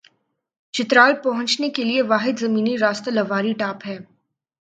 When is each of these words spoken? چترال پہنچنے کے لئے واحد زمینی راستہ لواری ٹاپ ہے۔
چترال 0.73 1.11
پہنچنے 1.23 1.69
کے 1.69 1.83
لئے 1.83 2.01
واحد 2.01 2.39
زمینی 2.39 2.77
راستہ 2.77 3.09
لواری 3.09 3.53
ٹاپ 3.53 3.87
ہے۔ 3.87 3.97